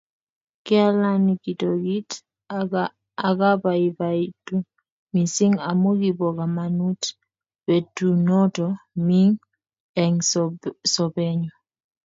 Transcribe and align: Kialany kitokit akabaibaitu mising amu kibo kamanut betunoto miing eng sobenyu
Kialany 0.65 1.33
kitokit 1.43 2.09
akabaibaitu 3.27 4.55
mising 5.13 5.55
amu 5.69 5.89
kibo 6.01 6.27
kamanut 6.37 7.01
betunoto 7.65 8.67
miing 9.05 9.35
eng 10.03 10.17
sobenyu 10.93 11.53